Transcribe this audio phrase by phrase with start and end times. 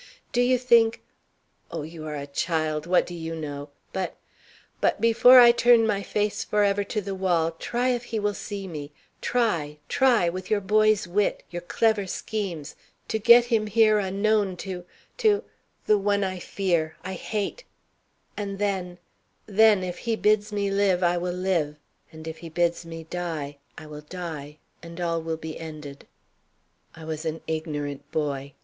[0.31, 1.03] Do you think
[1.69, 3.69] oh, you are a child, what do you know?
[3.93, 4.15] but
[4.79, 8.67] but before I turn my face forever to the wall try if he will see
[8.67, 8.91] me
[9.21, 12.75] try, try with your boy's wit your clever schemes,
[13.09, 14.85] to get him here unknown to
[15.19, 15.43] to
[15.85, 17.63] the one I fear, I hate
[18.35, 18.97] and then,
[19.45, 21.75] then, if he bids me live, I will live,
[22.11, 26.07] and if he bids me die, I will die; and all will be ended.'
[26.95, 28.53] "I was an ignorant boy.